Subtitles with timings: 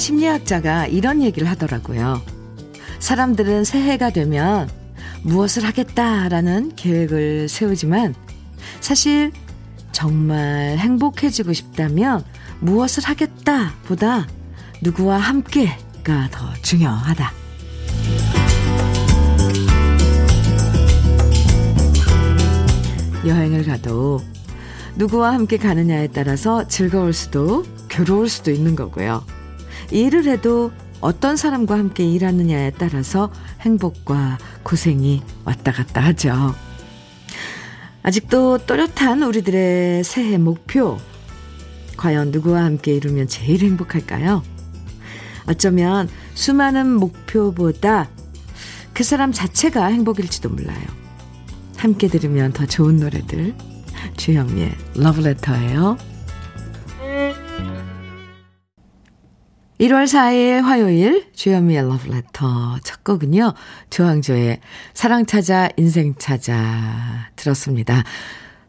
[0.00, 2.20] 심리학자가 이런 얘기를 하더라고요.
[2.98, 4.68] 사람들은 새해가 되면
[5.22, 8.14] 무엇을 하겠다라는 계획을 세우지만
[8.80, 9.30] 사실
[9.92, 12.24] 정말 행복해지고 싶다면
[12.60, 14.26] 무엇을 하겠다 보다
[14.82, 17.32] 누구와 함께가 더 중요하다.
[23.26, 24.20] 여행을 가도
[24.96, 29.24] 누구와 함께 가느냐에 따라서 즐거울 수도 괴로울 수도 있는 거고요.
[29.90, 36.54] 일을 해도 어떤 사람과 함께 일하느냐에 따라서 행복과 고생이 왔다 갔다 하죠.
[38.02, 40.98] 아직도 또렷한 우리들의 새해 목표.
[41.96, 44.42] 과연 누구와 함께 이루면 제일 행복할까요?
[45.46, 48.08] 어쩌면 수많은 목표보다
[48.94, 50.82] 그 사람 자체가 행복일지도 몰라요.
[51.76, 53.54] 함께 들으면 더 좋은 노래들.
[54.16, 56.09] 주현미의 러브레터예요.
[59.80, 63.54] 1월 4일 화요일 주현미의 러브레터 첫 곡은요.
[63.88, 64.60] 조항조의
[64.92, 68.04] 사랑 찾아 인생 찾아 들었습니다.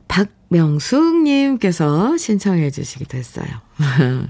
[0.08, 3.46] 박명숙님께서 신청해 주시기도 했어요.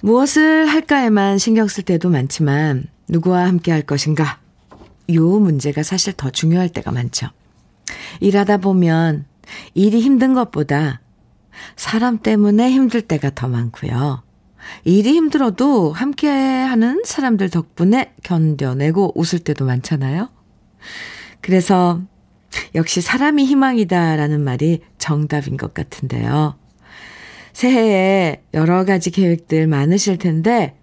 [0.00, 4.38] 무엇을 할까에만 신경 쓸 때도 많지만 누구와 함께 할 것인가?
[5.12, 7.26] 요 문제가 사실 더 중요할 때가 많죠.
[8.20, 9.24] 일하다 보면
[9.74, 11.00] 일이 힘든 것보다
[11.74, 14.22] 사람 때문에 힘들 때가 더 많고요.
[14.84, 20.28] 일이 힘들어도 함께 하는 사람들 덕분에 견뎌내고 웃을 때도 많잖아요.
[21.40, 22.00] 그래서
[22.74, 26.56] 역시 사람이 희망이다라는 말이 정답인 것 같은데요.
[27.52, 30.76] 새해에 여러 가지 계획들 많으실 텐데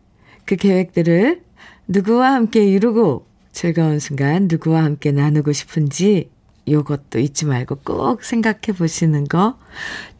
[0.46, 1.42] 그 계획들을
[1.88, 6.30] 누구와 함께 이루고 즐거운 순간 누구와 함께 나누고 싶은지
[6.68, 9.58] 요것도 잊지 말고 꼭 생각해 보시는 거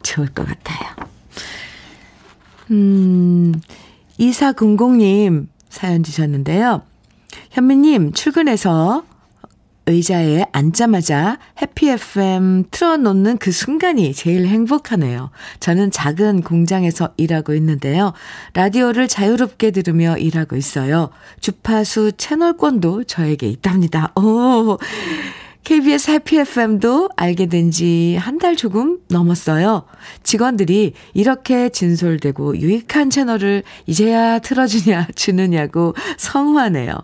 [0.02, 1.10] 좋을 것 같아요.
[2.70, 3.54] 음,
[4.18, 6.82] 2400님 사연 주셨는데요.
[7.50, 9.04] 현미님, 출근해서
[9.86, 15.30] 의자에 앉자마자 해피 FM 틀어놓는 그 순간이 제일 행복하네요.
[15.58, 18.12] 저는 작은 공장에서 일하고 있는데요.
[18.54, 21.10] 라디오를 자유롭게 들으며 일하고 있어요.
[21.40, 24.12] 주파수 채널권도 저에게 있답니다.
[24.14, 24.78] 오,
[25.64, 29.84] KBS 해피 FM도 알게 된 지 한 달 조금 넘었어요.
[30.22, 36.94] 직원들이 이렇게 진솔되고 유익한 채널을 이제야 틀어주냐, 주느냐고 성화네요.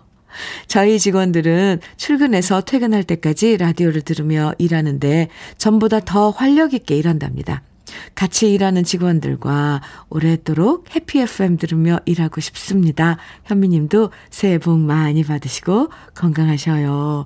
[0.67, 7.61] 저희 직원들은 출근해서 퇴근할 때까지 라디오를 들으며 일하는데 전보다 더 활력 있게 일한답니다.
[8.15, 13.17] 같이 일하는 직원들과 오랫도록 해피 FM 들으며 일하고 싶습니다.
[13.45, 17.25] 현미님도 새해 복 많이 받으시고 건강하셔요.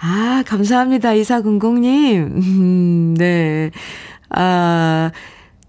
[0.00, 1.10] 아, 감사합니다.
[1.10, 2.16] 2400님.
[2.16, 3.70] 음, 네.
[4.30, 5.10] 아,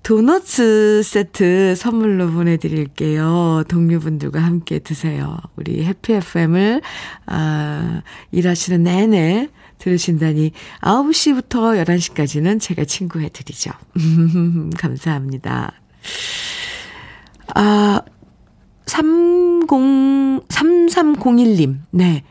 [0.04, 3.64] 도너츠 세트 선물로 보내드릴게요.
[3.68, 5.38] 동료분들과 함께 드세요.
[5.56, 6.82] 우리 해피 FM을,
[7.28, 8.02] 아,
[8.32, 10.52] 일하시는 내내 들으신다니
[10.82, 13.72] 9시부터 11시까지는 제가 친구해 드리죠.
[14.78, 15.74] 감사합니다.
[17.56, 18.02] 아,
[18.86, 19.68] 30,
[20.48, 22.24] 3301님, 네.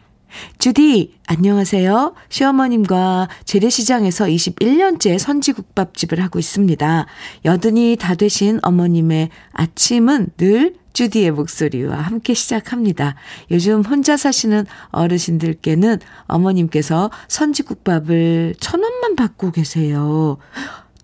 [0.59, 2.15] 주디, 안녕하세요.
[2.29, 7.07] 시어머님과 재래시장에서 21년째 선지국밥집을 하고 있습니다.
[7.45, 13.15] 여든이 다 되신 어머님의 아침은 늘 주디의 목소리와 함께 시작합니다.
[13.51, 20.39] 요즘 혼자 사시는 어르신들께는 어머님께서 선지국밥을 천 원만 받고 계세요.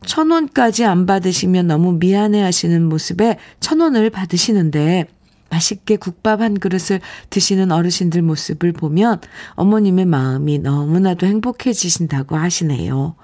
[0.04, 5.06] 천 원까지 안 받으시면 너무 미안해 하시는 모습에 천 원을 받으시는데
[5.54, 7.00] 맛있게 국밥 한 그릇을
[7.30, 9.20] 드시는 어르신들 모습을 보면
[9.54, 13.14] 어머님의 마음이 너무나도 행복해지신다고 하시네요.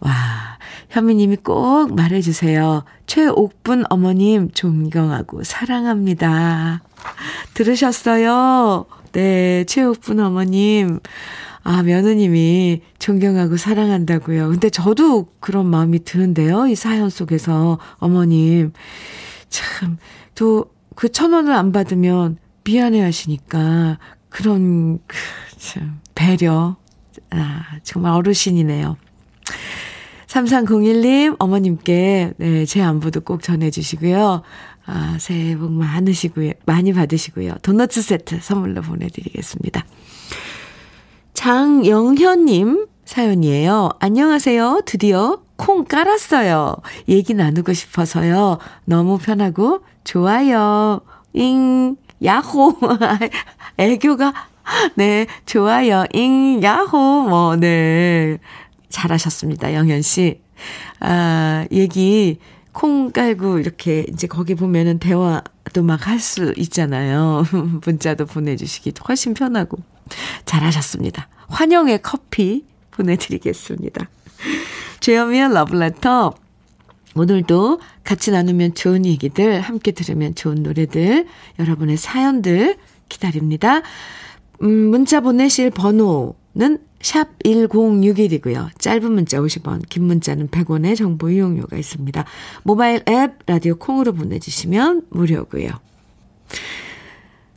[0.00, 0.12] 와,
[0.90, 2.84] 현미님이 꼭 말해주세요.
[3.06, 6.82] 최옥분 어머님 존경하고 사랑합니다.
[7.54, 8.86] 들으셨어요?
[9.12, 11.00] 네, 최옥분 어머님.
[11.62, 14.48] 아, 며느님이 존경하고 사랑한다고요.
[14.48, 16.66] 근데 저도 그런 마음이 드는데요.
[16.66, 18.72] 이 사연 속에서 어머님.
[19.50, 19.98] 참,
[20.34, 23.98] 또, 그 천 원을 안 받으면 미안해 하시니까
[24.28, 25.16] 그런, 그,
[25.56, 26.76] 참, 배려.
[27.30, 28.98] 아, 정말 어르신이네요.
[30.26, 34.42] 3301님, 어머님께, 네, 제 안부도 꼭 전해 주시고요.
[34.84, 36.52] 아, 새해 복 많으시고요.
[36.66, 37.54] 많이 받으시고요.
[37.62, 39.86] 도너츠 세트 선물로 보내 드리겠습니다.
[41.32, 43.88] 장영현 님 사연이에요.
[44.00, 44.82] 안녕하세요.
[44.84, 46.76] 드디어 콩 깔았어요.
[47.08, 48.58] 얘기 나누고 싶어서요.
[48.84, 51.00] 너무 편하고 좋아요.
[51.32, 52.78] 잉, 야호.
[53.78, 54.34] 애교가,
[54.94, 56.04] 네, 좋아요.
[56.12, 57.28] 잉, 야호.
[57.28, 58.38] 뭐, 네.
[58.88, 59.74] 잘하셨습니다.
[59.74, 60.40] 영현 씨.
[61.00, 62.38] 아, 얘기
[62.72, 65.42] 콩 깔고 이렇게 이제 거기 보면은 대화
[65.72, 67.44] 또막할 수 있잖아요.
[67.84, 69.78] 문자도 보내주시기 훨씬 편하고.
[70.44, 71.28] 잘하셨습니다.
[71.48, 74.08] 환영의 커피 보내드리겠습니다.
[75.00, 76.34] 주현미의 러브레터.
[77.16, 81.26] 오늘도 같이 나누면 좋은 얘기들, 함께 들으면 좋은 노래들,
[81.58, 82.76] 여러분의 사연들
[83.08, 83.82] 기다립니다.
[84.62, 88.78] 음, 문자 보내실 번호는 샵 1061이고요.
[88.78, 92.24] 짧은 문자 50원, 긴 문자는 100원의 정보 이용료가 있습니다.
[92.62, 95.70] 모바일 앱, 라디오 콩으로 보내주시면 무료고요.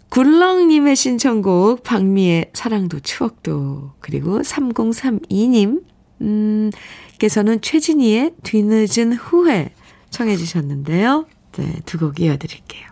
[0.09, 5.81] 굴렁님의 신청곡, 박미의 사랑도 추억도, 그리고 3032님,
[6.23, 6.71] 음,
[7.19, 9.73] 께서는 최진희의 뒤늦은 후회
[10.09, 11.25] 청해 주셨는데요.
[11.53, 12.87] 네, 두 곡 이어드릴게요.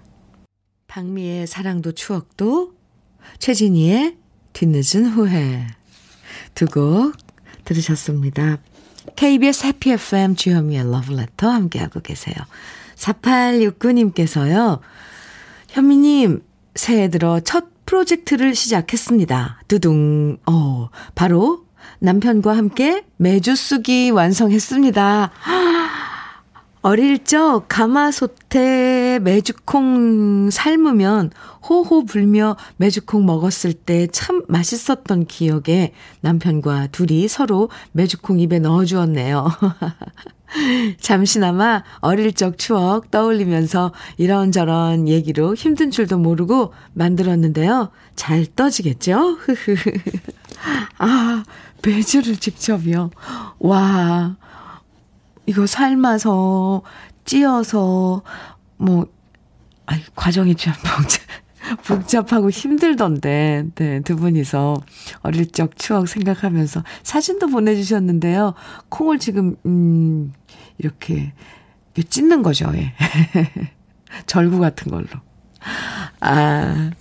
[0.87, 2.73] 박미의 사랑도 추억도,
[3.39, 4.17] 최진희의
[4.53, 5.65] 뒤늦은 후회
[6.55, 7.13] 두 곡
[7.65, 8.57] 들으셨습니다.
[9.15, 12.35] KBS 해피 FM 주현미의 러브레터 함께하고 계세요.
[12.95, 14.79] 4869님께서요.
[15.69, 16.43] 현미님,
[16.75, 19.61] 새해 들어 첫 프로젝트를 시작했습니다.
[19.67, 20.37] 두둥.
[20.45, 21.65] 어, 바로
[22.03, 25.31] 남편과 함께 매주 쓰기 완성했습니다.
[26.81, 31.29] 어릴 적 가마솥에 메주콩 삶으면
[31.69, 39.47] 호호 불며 메주콩 먹었을 때 참 맛있었던 기억에 남편과 둘이 서로 메주콩 입에 넣어주었네요.
[40.99, 47.91] 잠시나마 어릴 적 추억 떠올리면서 이런저런 얘기로 힘든 줄도 모르고 만들었는데요.
[48.15, 49.37] 잘 떠지겠죠?
[50.97, 51.43] 아,
[51.81, 53.09] 배주를 직접요.
[53.59, 54.35] 와,
[55.45, 56.83] 이거 삶아서,
[57.25, 58.21] 찌어서,
[58.77, 59.07] 뭐,
[59.85, 61.21] 아이, 과정이 참 복잡,
[61.85, 64.75] 복잡하고 힘들던데, 네, 두 분이서
[65.21, 68.53] 어릴 적 추억 생각하면서 사진도 보내주셨는데요.
[68.89, 70.33] 콩을 지금, 음,
[70.77, 71.33] 이렇게,
[72.09, 72.93] 찢는 거죠, 예.
[74.25, 75.07] 절구 같은 걸로.
[76.19, 76.91] 아,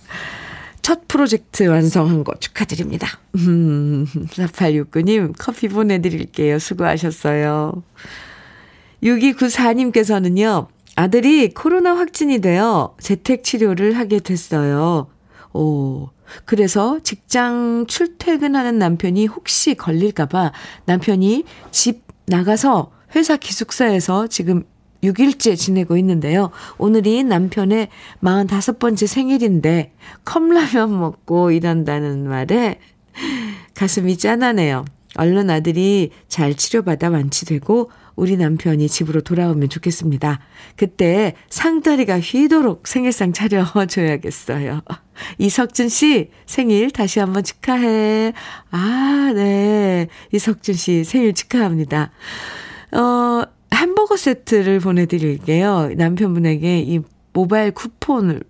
[0.81, 3.07] 첫 프로젝트 완성한 거 축하드립니다.
[3.35, 6.59] 음, 4869님, 커피 보내드릴게요.
[6.59, 7.83] 수고하셨어요.
[9.03, 15.07] 6294님께서는요, 아들이 코로나 확진이 되어 재택 치료를 하게 됐어요.
[15.53, 16.09] 오,
[16.45, 20.51] 그래서 직장 출퇴근하는 남편이 혹시 걸릴까봐
[20.85, 24.63] 남편이 집 나가서 회사 기숙사에서 지금
[25.03, 26.51] 6일째 지내고 있는데요.
[26.77, 27.89] 오늘이 남편의
[28.21, 29.93] 45번째 생일인데
[30.25, 32.79] 컵라면 먹고 일한다는 말에
[33.75, 34.85] 가슴이 짠하네요.
[35.15, 40.39] 얼른 아들이 잘 치료받아 완치되고 우리 남편이 집으로 돌아오면 좋겠습니다.
[40.75, 44.81] 그때 상다리가 휘도록 생일상 차려줘야겠어요.
[45.37, 48.33] 이석준 씨 생일 다시 한번 축하해.
[48.69, 50.07] 아, 네.
[50.31, 52.11] 이석준 씨 생일 축하합니다.
[52.93, 53.43] 어,
[53.81, 55.89] 햄버거 세트를 보내드릴게요.
[55.97, 56.99] 남편분에게 이
[57.33, 58.43] 모바일 쿠폰을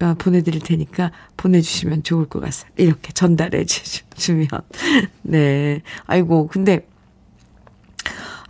[0.00, 2.70] 아, 보내드릴 테니까 보내주시면 좋을 것 같아요.
[2.76, 4.48] 이렇게 전달해 주시면.
[5.22, 5.82] 네.
[6.06, 6.86] 아이고, 근데,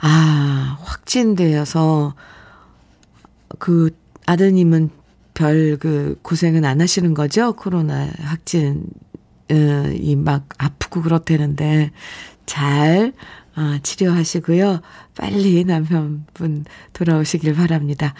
[0.00, 2.14] 아, 확진되어서
[3.58, 3.90] 그
[4.26, 4.90] 아드님은
[5.34, 7.52] 별 그 고생은 안 하시는 거죠?
[7.54, 8.84] 코로나 확진,
[9.50, 9.54] 어,
[9.94, 11.92] 이막 아프고 그렇다는데
[12.44, 13.12] 잘
[13.60, 14.82] 아, 치료하시고요.
[15.16, 18.14] 빨리 남편분 돌아오시길 바랍니다.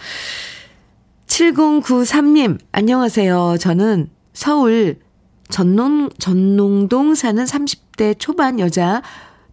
[1.27, 3.55] 7093님, 안녕하세요.
[3.57, 4.99] 저는 서울
[5.47, 9.01] 전농, 전농동 사는 30대 초반 여자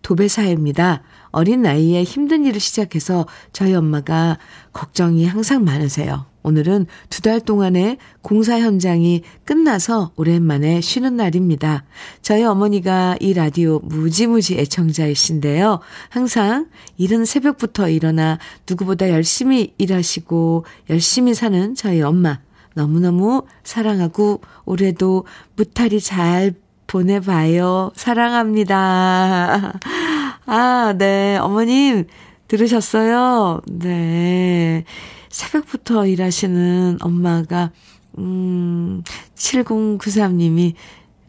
[0.03, 1.05] 도배사입니다.
[1.31, 4.39] 어린 나이에 힘든 일을 시작해서 저희 엄마가
[4.73, 6.27] 걱정이 항상 많으세요.
[6.47, 11.83] 오늘은 두 달 동안의 공사 현장이 끝나서 오랜만에 쉬는 날입니다.
[12.23, 15.81] 저희 어머니가 이 라디오 무지무지 애청자이신데요.
[16.09, 18.39] 항상 이른 새벽부터 일어나
[18.69, 22.39] 누구보다 열심히 일하시고 열심히 사는 저희 엄마.
[22.75, 25.27] 너무너무 사랑하고 올해도
[25.57, 26.55] 무탈이 잘
[26.87, 27.91] 보내봐요.
[27.97, 29.81] 사랑합니다.
[30.47, 31.39] 아, 네.
[31.39, 32.05] 어머님,
[32.47, 33.63] 들으셨어요?
[33.67, 34.85] 네.
[35.31, 37.73] 새벽부터 일하시는 엄마가,
[38.19, 39.03] 음,
[39.35, 40.75] 7093님이,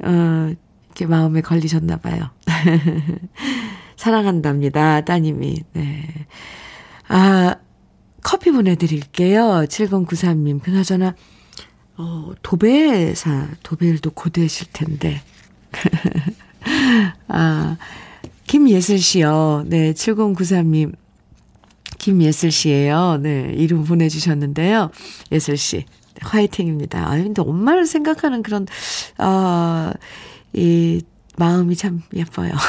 [0.04, 0.54] 어,
[0.86, 2.30] 이렇게 마음에 걸리셨나 봐요.
[3.98, 5.02] 사랑한답니다.
[5.02, 5.64] 따님이.
[5.74, 6.08] 네.
[7.08, 7.56] 아,
[8.24, 9.66] 커피 보내드릴게요.
[9.68, 10.62] 7093님.
[10.62, 11.16] 그나저나,
[11.98, 15.22] 어, 도배사, 도배일도 고되실 텐데.
[17.28, 17.78] 아,
[18.46, 19.66] 김예슬 씨요.
[19.68, 20.96] 네, 7093님.
[21.98, 23.20] 김예슬 씨예요.
[23.22, 24.92] 네, 이름 보내주셨는데요.
[25.32, 25.86] 예슬 씨.
[26.22, 27.12] 화이팅입니다.
[27.12, 28.68] 아, 근데 엄마를 생각하는 그런,
[29.20, 29.92] 어,
[30.54, 31.02] 이,
[31.38, 32.52] 마음이 참 예뻐요.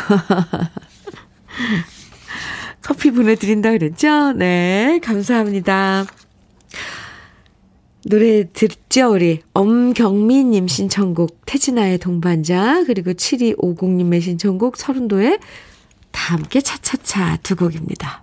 [2.83, 4.33] 커피 보내드린다 그랬죠?
[4.33, 6.07] 네, 감사합니다.
[8.05, 9.41] 노래 듣죠, 우리.
[9.55, 15.39] 엄경미님 신청곡, 태진아의 동반자, 그리고 7250님의 신청곡, 서른도의
[16.11, 18.23] 다 함께 차차차 두 곡입니다.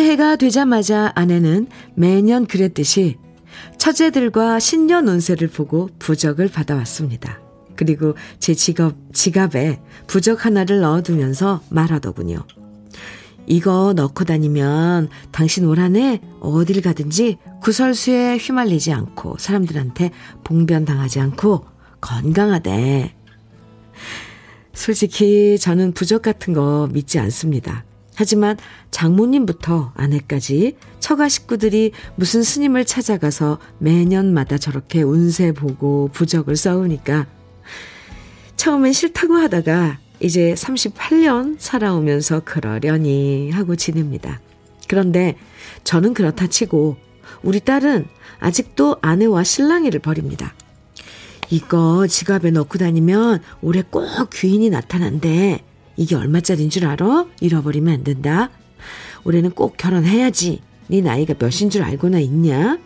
[0.00, 3.18] 새해가 되자마자 아내는 매년 그랬듯이
[3.76, 7.38] 처제들과 신년 운세를 보고 부적을 받아왔습니다.
[7.76, 12.46] 그리고 제 지갑, 지갑에 부적 하나를 넣어두면서 말하더군요.
[13.46, 20.12] 이거 넣고 다니면 당신 올 한 해 어딜 가든지 구설수에 휘말리지 않고 사람들한테
[20.44, 21.66] 봉변당하지 않고
[22.00, 23.14] 건강하대.
[24.72, 27.84] 솔직히 저는 부적 같은 거 믿지 않습니다.
[28.20, 28.58] 하지만
[28.90, 37.26] 장모님부터 아내까지 처가 식구들이 무슨 스님을 찾아가서 매년마다 저렇게 운세 보고 부적을 써오니까
[38.56, 44.38] 처음엔 싫다고 하다가 이제 38년 살아오면서 그러려니 하고 지냅니다.
[44.86, 45.38] 그런데
[45.84, 46.98] 저는 그렇다 치고
[47.42, 48.06] 우리 딸은
[48.38, 50.52] 아직도 아내와 신랑이를 벌입니다.
[51.48, 55.64] 이거 지갑에 넣고 다니면 올해 꼭 귀인이 나타난대.
[55.96, 57.26] 이게 얼마짜린 줄 알아?
[57.40, 58.50] 잃어버리면 안 된다.
[59.24, 60.62] 올해는 꼭 결혼해야지.
[60.88, 62.78] 네 나이가 몇인 줄 알고나 있냐?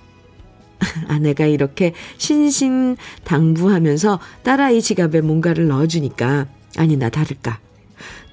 [1.09, 7.61] 아내가 이렇게 신신당부하면서 딸아이 지갑에 뭔가를 넣어주니까 아니나 다를까.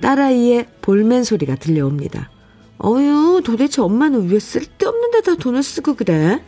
[0.01, 2.31] 딸아이의 볼멘 소리가 들려옵니다.
[2.79, 6.43] 어휴, 도대체 엄마는 왜 쓸데없는 데다 돈을 쓰고 그래?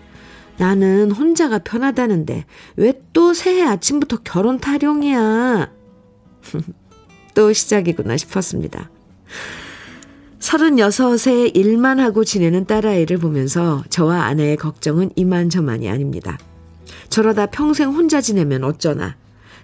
[0.58, 2.46] 나는 혼자가 편하다는데
[2.77, 5.72] 왜 또 새해 아침부터 결혼 타령이야?
[7.33, 8.89] 또 시작이구나 싶었습니다.
[10.39, 16.37] 36에 일만 하고 지내는 딸아이를 보면서 저와 아내의 걱정은 이만저만이 아닙니다.
[17.09, 19.15] 저러다 평생 혼자 지내면 어쩌나.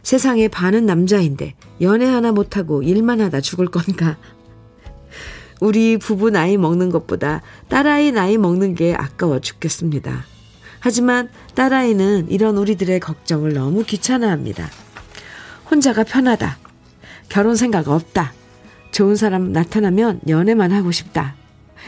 [0.04, 4.18] 세상에 반은 남자인데 연애 하나 못하고 일만 하다 죽을 건가.
[5.60, 10.24] 우리 부부 나이 먹는 것보다 딸아이 나이 먹는 게 아까워 죽겠습니다.
[10.80, 14.70] 하지만 딸아이는 이런 우리들의 걱정을 너무 귀찮아합니다.
[15.70, 16.69] 혼자가 편하다.
[17.30, 18.34] 결혼 생각 없다.
[18.92, 21.36] 좋은 사람 나타나면 연애만 하고 싶다.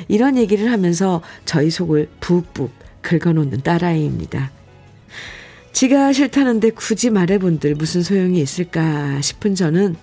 [0.08, 2.72] 이런 얘기를 하면서 저희 속을 푹푹
[3.02, 4.52] 긁어놓는 딸아이입니다.
[5.74, 9.96] 지가 싫다는데 굳이 말해본들 무슨 소용이 있을까 싶은 저는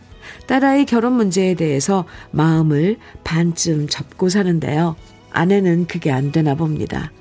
[0.46, 4.96] 딸아이 결혼 문제에 대해서 마음을 반쯤 접고 사는데요.
[5.30, 7.12] 아내는 그게 안 되나 봅니다.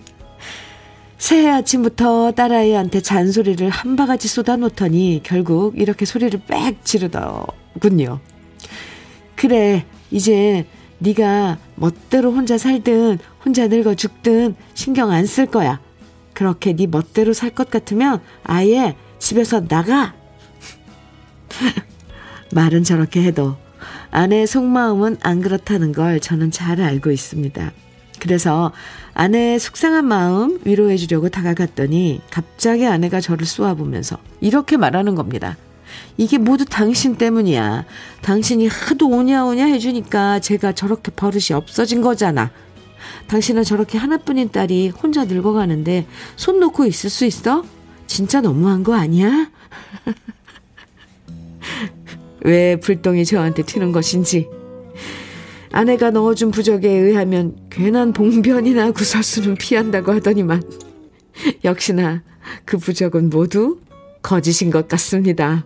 [1.17, 7.47] 새해 아침부터 딸아이한테 잔소리를 한 바가지 쏟아놓더니 결국 이렇게 소리를 빽 지르더
[7.79, 8.19] 군요.
[9.35, 10.65] 그래, 이제
[10.99, 15.79] 네가 멋대로 혼자 살든 혼자 늙어 죽든 신경 안 쓸 거야.
[16.33, 20.13] 그렇게 네 멋대로 살 것 같으면 아예 집에서 나가.
[22.53, 23.57] 말은 저렇게 해도
[24.11, 27.71] 아내의 속마음은 안 그렇다는 걸 저는 잘 알고 있습니다.
[28.19, 28.71] 그래서
[29.13, 35.57] 아내의 속상한 마음 위로해 주려고 다가갔더니 갑자기 아내가 저를 쏘아보면서 이렇게 말하는 겁니다.
[36.17, 37.85] 이게 모두 당신 때문이야.
[38.21, 42.51] 당신이 하도 오냐오냐 해주니까 제가 저렇게 버릇이 없어진 거잖아.
[43.27, 47.63] 당신은 저렇게 하나뿐인 딸이 혼자 늙어가는데 손 놓고 있을 수 있어?
[48.07, 49.49] 진짜 너무한 거 아니야?
[52.41, 54.47] 왜 불똥이 저한테 튀는 것인지
[55.71, 60.63] 아내가 넣어준 부적에 의하면 괜한 봉변이나 구설수는 피한다고 하더니만
[61.63, 62.23] 역시나
[62.65, 63.79] 그 부적은 모두
[64.23, 65.65] 거짓인 것 같습니다.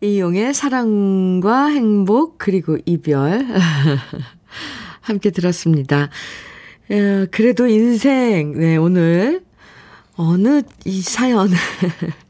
[0.00, 3.44] 이용의 사랑과 행복 그리고 이별
[5.00, 6.08] 함께 들었습니다.
[7.30, 9.42] 그래도 인생 네 오늘
[10.16, 11.50] 어느 이 사연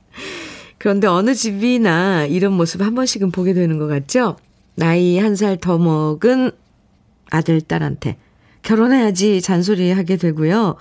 [0.79, 4.37] 그런데 어느 집이나 이런 모습 한 번씩은 보게 되는 것 같죠?
[4.75, 6.53] 나이 한 살 더 먹은
[7.31, 8.17] 아들, 딸한테
[8.63, 10.77] 결혼해야지 잔소리 하게 되고요.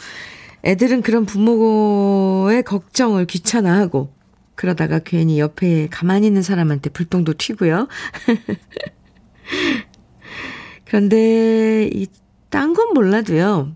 [0.63, 4.12] 애들은 그런 부모의 걱정을 귀찮아하고,
[4.58, 7.88] 그러다가 괜히 옆에 가만히 있는 사람한테 불똥도 튀고요.
[10.84, 12.08] 그런데 이
[12.50, 13.76] 딴 건 몰라도요.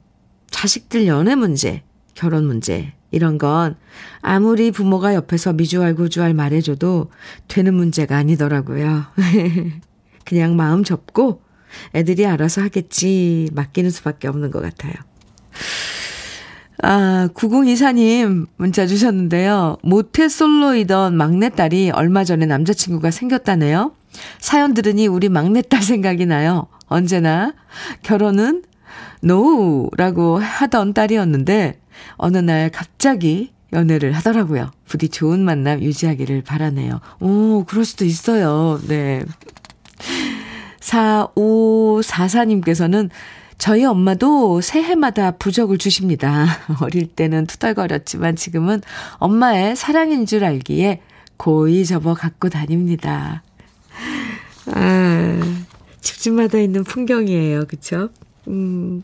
[0.50, 1.83] 자식들 연애 문제,
[2.13, 3.75] 결혼 문제, 이런 건
[4.21, 7.11] 아무리 부모가 옆에서 미주알 고주알 말해줘도
[7.47, 9.05] 되는 문제가 아니더라고요.
[10.25, 11.41] 그냥 마음 접고
[11.93, 14.93] 애들이 알아서 하겠지 맡기는 수밖에 없는 것 같아요.
[16.83, 19.77] 아, 9024님 문자 주셨는데요.
[19.83, 23.93] 모태 솔로이던 막내딸이 얼마 전에 남자친구가 생겼다네요.
[24.39, 26.67] 사연 들으니 우리 막내딸 생각이 나요.
[26.88, 27.53] 언제나
[28.01, 28.63] 결혼은
[29.21, 31.79] no라고 하던 딸이었는데
[32.15, 34.71] 어느 날 갑자기 연애를 하더라고요.
[34.85, 37.00] 부디 좋은 만남 유지하기를 바라네요.
[37.19, 38.79] 오, 그럴 수도 있어요.
[38.88, 39.23] 네.
[40.79, 43.11] 4544님께서는
[43.61, 46.47] 저희 엄마도 새해마다 부적을 주십니다.
[46.81, 48.81] 어릴 때는 투덜거렸지만 지금은
[49.19, 50.99] 엄마의 사랑인 줄 알기에
[51.37, 53.43] 고이 접어 갖고 다닙니다.
[54.65, 55.39] 아,
[56.01, 57.67] 집집마다 있는 풍경이에요.
[57.67, 58.09] 그쵸?
[58.47, 59.03] 음,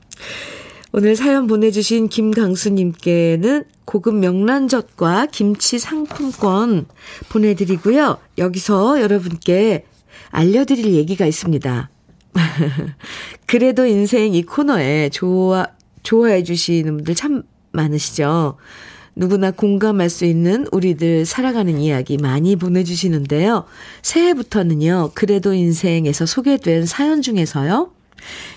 [0.91, 6.87] 오늘 사연 보내주신 김강수님께는 고급 명란젓과 김치 상품권
[7.29, 8.17] 보내드리고요.
[8.39, 9.85] 여기서 여러분께
[10.31, 11.91] 알려드릴 얘기가 있습니다.
[13.45, 15.67] 그래도 인생 이 코너에 좋아,
[16.03, 18.57] 좋아해 주시는 분들 참 많으시죠?
[19.15, 23.65] 누구나 공감할 수 있는 우리들 살아가는 이야기 많이 보내주시는데요.
[24.03, 27.91] 새해부터는요, 그래도 인생에서 소개된 사연 중에서요,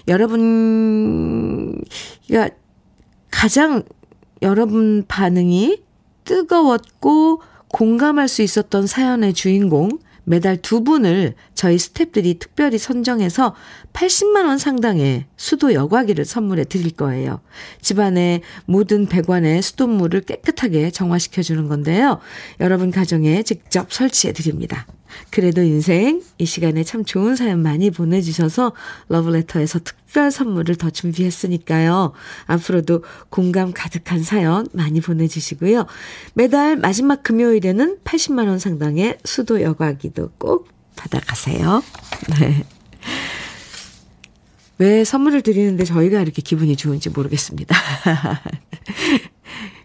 [0.09, 1.83] 여러분,
[2.31, 2.51] 가
[3.31, 3.85] 가장
[4.43, 5.83] 여러분 반응이
[6.25, 9.99] 뜨거웠고 공감할 수 있었던 사연의 주인공,
[10.31, 13.57] 매달 두 분을 저희 스탭들이 특별히 선정해서
[13.93, 17.41] 80만원 상당의 수도 여과기를 선물해 드릴 거예요.
[17.83, 22.21] 집안의 모든 배관의 수돗물을 깨끗하게 정화시켜주는 건데요.
[22.61, 24.87] 여러분 가정에 직접 설치해 드립니다.
[25.31, 28.73] 그래도 인생 이 시간에 참 좋은 사연 많이 보내주셔서
[29.09, 32.13] 러브레터에서 특별 선물을 더 준비했으니까요.
[32.47, 35.87] 앞으로도 공감 가득한 사연 많이 보내주시고요.
[36.35, 41.83] 매달 마지막 금요일에는 80만 원 상당의 수도 여과기도 꼭 받아가세요.
[42.41, 42.65] 네.
[44.79, 47.77] 왜 선물을 드리는데 저희가 이렇게 기분이 좋은지 모르겠습니다.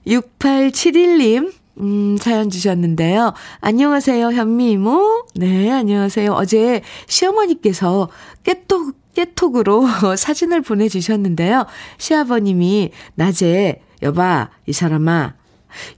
[0.07, 3.33] 6871님, 음, 사연 주셨는데요.
[3.59, 5.25] 안녕하세요, 현미 이모.
[5.35, 6.31] 네, 안녕하세요.
[6.31, 8.09] 어제 시어머니께서
[8.43, 9.85] 깨톡, 깨톡으로
[10.15, 11.65] 사진을 보내주셨는데요.
[11.97, 15.35] 시아버님이 낮에, 여봐, 이 사람아,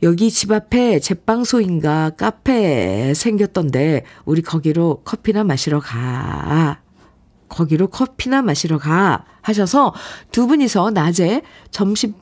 [0.01, 6.81] 여기 집 앞에 제빵소인가 카페 생겼던데, 우리 거기로 커피나 마시러 가.
[7.49, 9.25] 거기로 커피나 마시러 가.
[9.41, 9.93] 하셔서
[10.31, 12.13] 두 분이서 낮에 점심,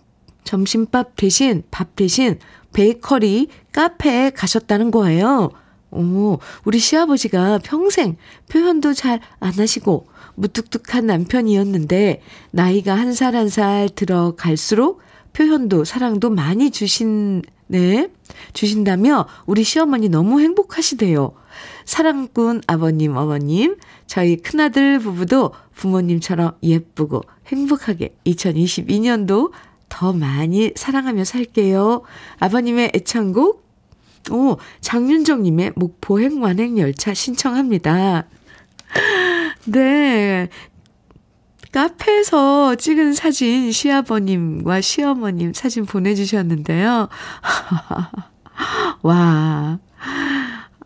[0.44, 2.38] 점심밥 대신, 밥 대신
[2.76, 5.50] 베이커리 카페에 가셨다는 거예요.
[5.92, 8.18] 오, 우리 시아버지가 평생
[8.50, 15.00] 표현도 잘 안 하시고 무뚝뚝한 남편이었는데 나이가 한살 한 살 들어갈수록
[15.32, 18.10] 표현도 사랑도 많이 주신, 네,
[18.54, 21.32] 주신다며 우리 시어머니 너무 행복하시대요.
[21.86, 29.52] 사랑꾼 아버님, 어머님, 저희 큰아들 부부도 부모님처럼 예쁘고 행복하게 2022년도
[29.90, 32.02] 더 많이 사랑하며 살게요.
[32.40, 33.66] 아버님의 애창곡,
[34.32, 38.26] 오, 장윤정님의 목포 행 완행 열차 신청합니다.
[39.66, 40.50] 네.
[41.72, 47.10] 카페에서 찍은 사진 시아버님과 시어머님 사진 보내주셨는데요.
[49.04, 49.80] 와.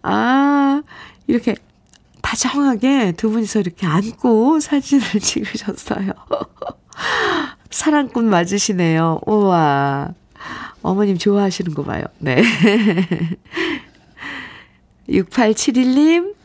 [0.01, 0.81] 아,
[1.27, 1.55] 이렇게
[2.23, 6.11] 다정하게 두 분이서 이렇게 안고 사진을 찍으셨어요.
[7.69, 9.21] 사랑꾼 맞으시네요.
[9.25, 10.13] 우와.
[10.81, 12.03] 어머님 좋아하시는 거 봐요.
[12.19, 12.41] 네.
[15.09, 16.35] 6871님,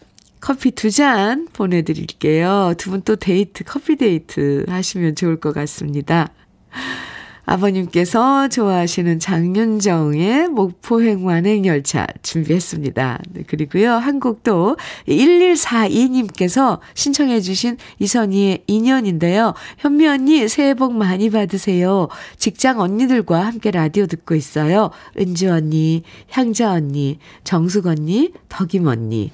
[0.41, 2.75] 커피 두 잔 보내드릴게요.
[2.79, 6.31] 두 분 또 데이트, 커피 데이트 하시면 좋을 것 같습니다.
[7.47, 13.21] 아버님께서 좋아하시는 장윤정의 목포행 완행 열차 준비했습니다.
[13.31, 14.77] 네, 그리고요, 한 곡도
[15.09, 19.55] 1142님께서 신청해 주신 이선희의 인연인데요.
[19.79, 22.09] 현미 언니 새해 복 많이 받으세요.
[22.39, 24.91] 직장 언니들과 함께 라디오 듣고 있어요.
[25.19, 29.31] 은주 언니, 향자 언니, 정숙 언니, 덕임 언니,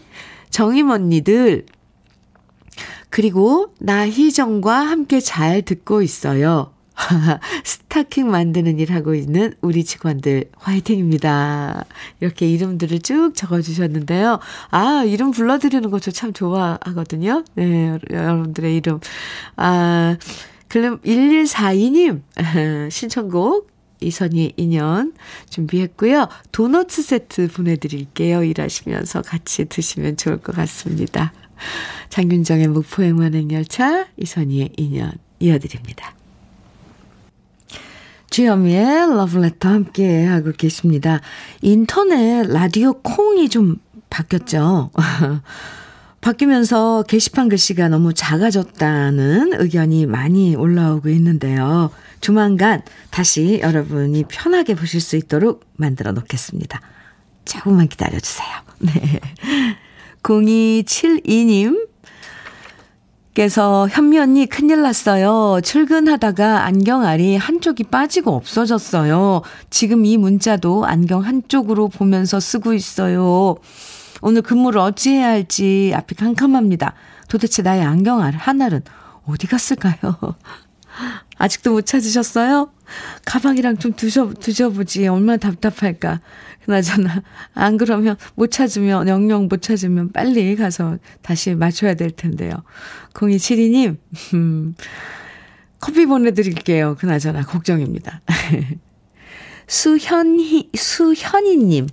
[0.51, 1.67] 정임 언니들,
[3.09, 6.73] 그리고 나희정과 함께 잘 듣고 있어요.
[7.65, 11.85] 스타킹 만드는 일 하고 있는 우리 직원들 화이팅입니다.
[12.21, 14.39] 이렇게 이름들을 쭉 적어주셨는데요.
[14.71, 17.45] 아, 이름 불러드리는 거 저 참 좋아하거든요.
[17.55, 19.01] 네, 여러분들의 이름.
[19.57, 20.17] 아,
[20.69, 22.23] 그럼 1142님
[22.93, 25.13] 신청곡 이선희 인연
[25.51, 26.29] 준비했고요.
[26.53, 28.43] 도넛 세트 보내드릴게요.
[28.45, 31.33] 일하시면서 같이 드시면 좋을 것 같습니다.
[32.09, 36.15] 장윤정의 목포행만행 열차, 이선희의 인연 이어드립니다.
[38.31, 41.21] 주현미의 러브레터 함께 하고 계십니다.
[41.63, 43.77] 인터넷 라디오 콩이 좀
[44.09, 44.91] 바뀌었죠.
[46.21, 51.91] 바뀌면서 게시판 글씨가 너무 작아졌다는 의견이 많이 올라오고 있는데요.
[52.21, 56.81] 조만간 다시 여러분이 편하게 보실 수 있도록 만들어 놓겠습니다.
[57.47, 58.49] 조금만 기다려주세요.
[58.81, 59.21] 네.
[60.23, 61.89] 0272님,
[63.35, 65.61] 께서 현미 언니 큰일 났어요.
[65.63, 69.43] 출근하다가 안경 알이 한쪽이 빠지고 없어졌어요.
[69.71, 73.57] 지금 이 문자도 안경 한쪽으로 보면서 쓰고 있어요.
[74.21, 76.95] 오늘 근무를 어찌해야 할지 앞이 캄캄합니다.
[77.29, 78.83] 도대체 나의 안경 알 하나는
[79.27, 80.17] 어디 갔을까요?
[81.39, 82.71] 아직도 못 찾으셨어요?
[83.25, 85.07] 가방이랑 좀 두셔, 두셔보지.
[85.07, 86.21] 얼마나 답답할까.
[86.71, 87.23] 그나저나,
[87.55, 92.53] 안 그러면 못 찾으면, 영영 못 찾으면 빨리 가서 다시 맞춰야 될 텐데요.
[93.13, 93.97] 0272님,
[94.35, 94.77] 음,
[95.81, 96.95] 커피 보내드릴게요.
[96.97, 98.21] 그나저나, 걱정입니다.
[99.67, 101.89] 수현희, 수현이님,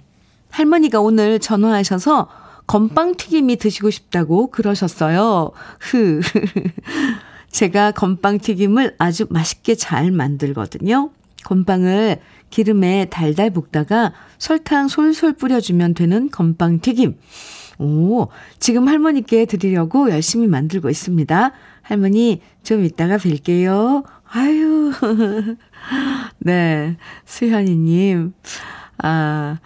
[0.52, 2.30] 할머니가 오늘 전화하셔서
[2.68, 5.54] 건빵 튀김이 드시고 싶다고 그러셨어요.
[5.80, 6.22] 흐.
[7.50, 11.10] 제가 건빵 튀김을 아주 맛있게 잘 만들거든요.
[11.46, 17.18] 건빵을 기름에 달달 볶다가 설탕 솔솔 뿌려주면 되는 건빵 튀김.
[17.80, 18.28] 오,
[18.60, 21.52] 지금 할머니께 드리려고 열심히 만들고 있습니다.
[21.84, 24.04] 할머니, 좀 이따가 뵐게요.
[24.30, 24.92] 아유.
[26.40, 26.98] 네.
[27.26, 28.34] 수현이님.
[28.98, 29.60] 아,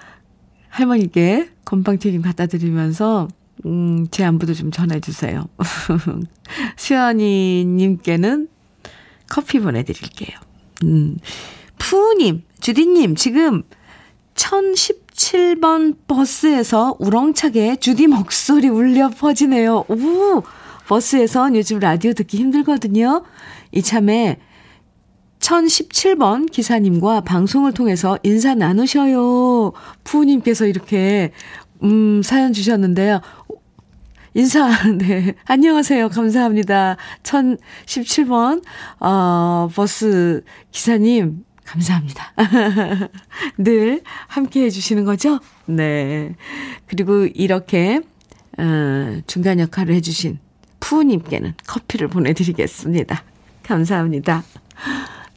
[0.69, 3.27] 할머니께 건빵튀김 갖다 드리면서,
[3.65, 5.47] 음, 제 안부도 좀 전해주세요.
[6.75, 8.49] 수연이님께는
[9.29, 10.37] 커피 보내드릴게요.
[10.83, 11.17] 음,
[11.77, 13.63] 푸우님, 주디님, 지금
[14.35, 19.85] 1017번 버스에서 우렁차게 주디 목소리 울려 퍼지네요.
[19.89, 20.43] 오!
[20.87, 23.23] 버스에선 요즘 라디오 듣기 힘들거든요.
[23.71, 24.39] 이참에
[25.39, 29.73] 1017번 기사님과 방송을 통해서 인사 나누셔요.
[30.03, 31.31] 푸우님께서 이렇게,
[31.83, 33.21] 음, 사연 주셨는데요.
[34.35, 34.69] 인사,
[34.99, 35.33] 네.
[35.45, 36.09] 안녕하세요.
[36.09, 36.97] 감사합니다.
[37.23, 38.61] 1017번,
[38.99, 42.33] 어, 버스 기사님, 감사합니다.
[43.57, 45.39] 늘 함께 해주시는 거죠?
[45.65, 46.35] 네.
[46.87, 48.01] 그리고 이렇게,
[48.57, 50.39] 어, 중간 역할을 해주신
[50.79, 53.23] 푸우님께는 커피를 보내드리겠습니다.
[53.63, 54.43] 감사합니다.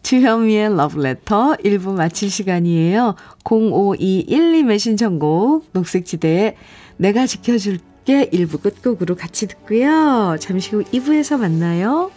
[0.03, 3.15] 주현미의 러브레터 1부 마칠 시간이에요.
[3.45, 6.57] 0521님 의 신청곡 녹색지대에
[6.99, 10.37] 내가 지켜줄게 1부 끝곡으로 같이 듣고요.
[10.41, 12.11] 잠시 후 2부에서 만나요.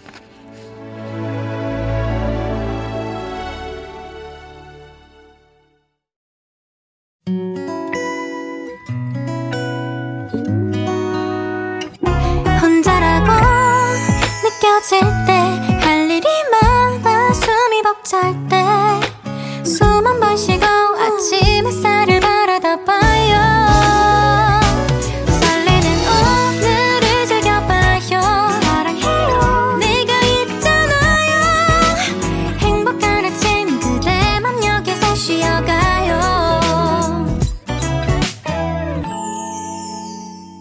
[18.08, 20.66] 벅찰 때숨 한 번 쉬고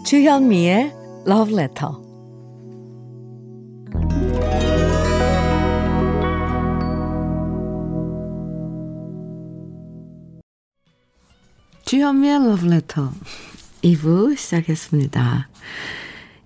[0.07, 0.93] 주현미의
[1.25, 1.51] 러브
[11.87, 13.13] 주현미의 러브레터
[13.81, 15.47] 2부 시작했습니다.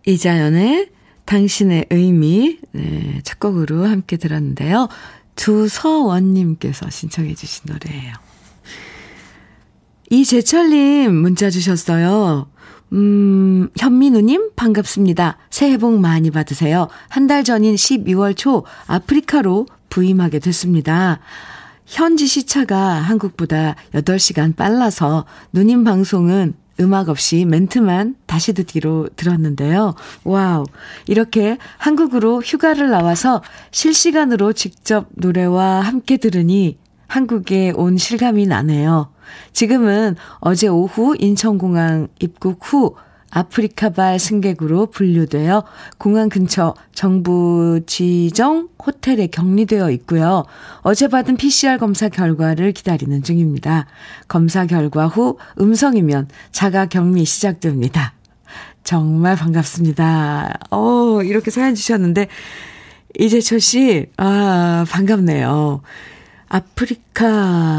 [0.06, 0.89] 이자연의
[1.25, 4.88] 당신의 의미 네, 첫 곡으로 함께 들었는데요.
[5.36, 8.13] 두서원님께서 신청해 주신 노래예요.
[10.12, 12.47] 이재철님 문자 주셨어요.
[12.93, 15.39] 음, 현민우님, 반갑습니다.
[15.49, 16.88] 새해 복 많이 받으세요.
[17.10, 21.19] 한 달 전인 12월 초 아프리카로 부임하게 됐습니다.
[21.91, 29.95] 현지 시차가 한국보다 8시간 빨라서 누님 방송은 음악 없이 멘트만 다시 듣기로 들었는데요.
[30.23, 30.63] 와우.
[31.06, 36.77] 이렇게 한국으로 휴가를 나와서 실시간으로 직접 노래와 함께 들으니
[37.08, 39.12] 한국에 온 실감이 나네요.
[39.51, 42.95] 지금은 어제 오후 인천공항 입국 후
[43.32, 45.63] 아프리카발 승객으로 분류되어
[45.98, 50.46] 공항 근처 정부 지정 호텔에 격리되어 있고요.
[50.82, 53.88] 어제 받은 PCR 검사 결과를 기다리는 중입니다.
[54.28, 58.13] 검사 결과 후 음성이면 자가 격리 시작됩니다.
[58.84, 60.60] 정말 반갑습니다.
[60.72, 62.28] 어, 이렇게 사연 주셨는데,
[63.20, 65.82] 이재철 씨, 아, 반갑네요.
[66.50, 67.72] 아프리카가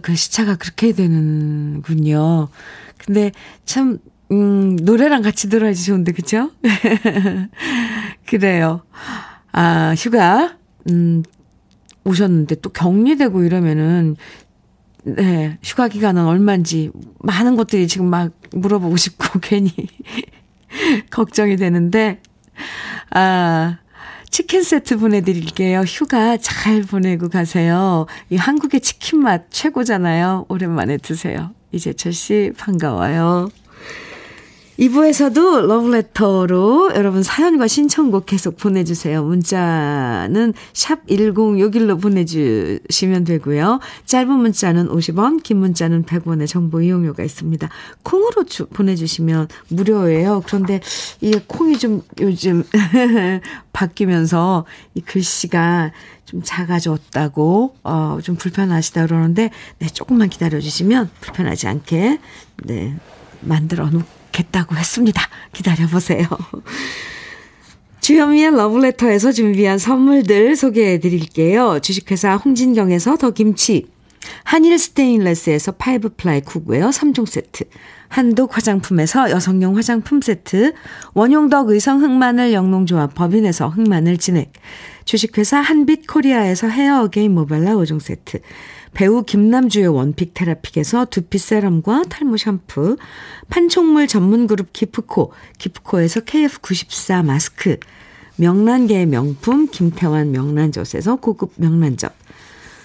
[0.00, 2.48] 그 시차가 그렇게 되는군요.
[2.96, 3.32] 근데
[3.64, 3.98] 참,
[4.30, 6.50] 음, 노래랑 같이 들어야지 좋은데, 그죠?
[8.26, 8.82] 그래요.
[9.52, 10.56] 아, 휴가,
[10.90, 11.22] 음,
[12.08, 14.16] 오셨는데 또 격리되고 이러면은
[15.04, 19.72] 네, 휴가 기간은 얼마인지 많은 것들이 지금 막 물어보고 싶고 괜히
[21.10, 22.20] 걱정이 되는데
[23.10, 23.78] 아
[24.30, 25.80] 치킨 세트 보내드릴게요.
[25.80, 28.06] 휴가 잘 보내고 가세요.
[28.28, 30.46] 이 한국의 치킨 맛 최고잖아요.
[30.48, 31.54] 오랜만에 드세요.
[31.72, 33.48] 이재철 씨 반가워요.
[34.78, 39.24] 2부에서도 러브레터로 여러분 사연과 신청곡 계속 보내주세요.
[39.24, 43.80] 문자는 샵 1061로 보내주시면 되고요.
[44.06, 47.68] 짧은 문자는 50원, 긴 문자는 100원의 정보 이용료가 있습니다.
[48.04, 50.44] 콩으로 주, 보내주시면 무료예요.
[50.46, 50.80] 그런데
[51.20, 52.62] 이 콩이 좀 요즘
[53.72, 54.64] 바뀌면서
[54.94, 55.90] 이 글씨가
[56.24, 62.20] 좀 작아졌다고, 어, 좀 불편하시다 그러는데, 네, 조금만 기다려주시면 불편하지 않게,
[62.64, 62.96] 네,
[63.40, 65.22] 만들어 놓고 겠다고 했습니다.
[65.52, 66.26] 기다려보세요.
[68.00, 71.78] 주현미의 러브레터에서 준비한 선물들 소개해 드릴게요.
[71.80, 73.86] 주식회사 홍진경에서 더 김치,
[74.44, 77.64] 한일 스테인레스에서 five ply cookware 3종 세트,
[78.08, 80.72] 한독 화장품에서 여성용 화장품 세트,
[81.14, 84.52] 원용덕 의성 흑마늘 영농조합 법인에서 흑마늘 진액,
[85.04, 88.40] 주식회사 한빛 코리아에서 Hair Again 모발라 5종 세트,
[88.98, 92.96] 배우 김남주의 원픽 테라픽에서 두피 세럼과 탈모 샴푸,
[93.48, 97.76] 판촉물 전문 그룹 기프코, 기프코에서 KF94 마스크,
[98.38, 102.12] 명란계의 명품 김태환 명란젓에서 고급 명란젓,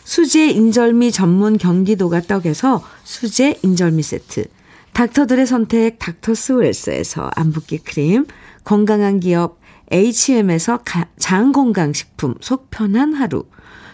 [0.04, 4.46] 수제 인절미 전문 경기도가 떡에서 수제 인절미 세트,
[4.94, 8.28] 닥터들의 선택 닥터스웰스에서 안붓기 크림,
[8.64, 10.78] 건강한 기업 HM에서
[11.18, 13.46] 장 건강식품 속 편한 하루,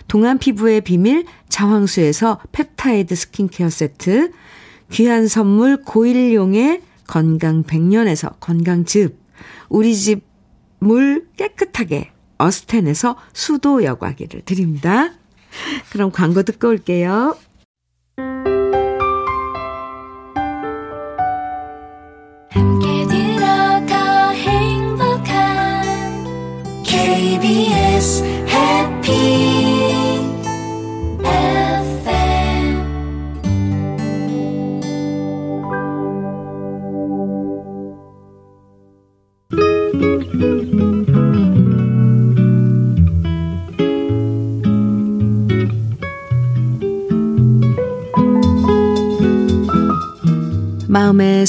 [0.10, 4.34] 동안 피부의 비밀 자황수에서 펩타이드 스킨케어 세트,
[4.92, 9.18] 귀한 선물 고일용의 건강 백년에서 건강즙,
[9.70, 10.30] 우리 집
[10.80, 15.14] 물 깨끗하게 어스텐에서 수도 여과기를 드립니다.
[15.92, 17.36] 그럼 광고 듣고 올게요.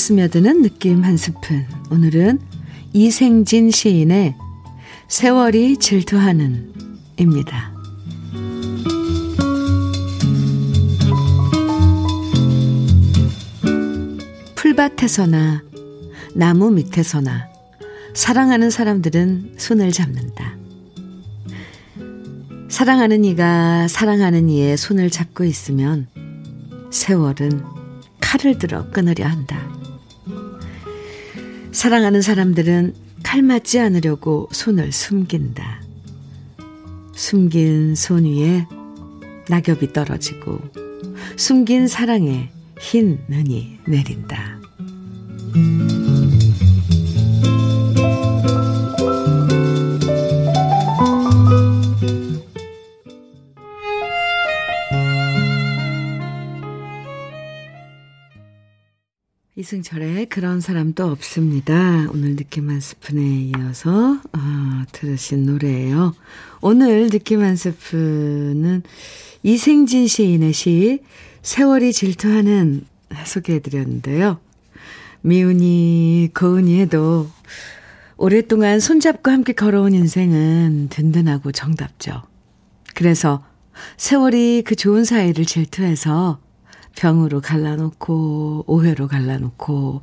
[0.00, 1.66] 스며드는 느낌 한 스푼.
[1.90, 2.40] 오늘은
[2.94, 4.34] 이생진 시인의
[5.08, 6.72] 세월이 질투하는
[7.18, 7.70] 입니다.
[14.56, 15.62] 풀밭에서나
[16.34, 17.50] 나무 밑에서나
[18.14, 20.56] 사랑하는 사람들은 손을 잡는다.
[22.70, 26.06] 사랑하는 이가 사랑하는 이의 손을 잡고 있으면
[26.90, 27.62] 세월은
[28.22, 29.79] 칼을 들어 끊으려 한다.
[31.72, 35.82] 사랑하는 사람들은 칼 맞지 않으려고 손을 숨긴다.
[37.14, 38.66] 숨긴 손 위에
[39.48, 40.58] 낙엽이 떨어지고
[41.36, 44.59] 숨긴 사랑에 흰 눈이 내린다.
[59.70, 62.08] 이승철의 그런 사람도 없습니다.
[62.12, 66.12] 오늘 느낌 한 스푼에 이어서 어, 들으신 노래예요.
[66.60, 68.82] 오늘 느낌 한 스푼은
[69.44, 70.98] 이생진 시인의 시
[71.42, 72.84] 세월이 질투하는
[73.24, 74.40] 소개해드렸는데요.
[75.20, 77.30] 미운이 고운이 해도
[78.16, 82.22] 오랫동안 손잡고 함께 걸어온 인생은 든든하고 정답죠.
[82.96, 83.44] 그래서
[83.96, 86.40] 세월이 그 좋은 사이를 질투해서
[86.96, 90.02] 병으로 갈라놓고 오해로 갈라놓고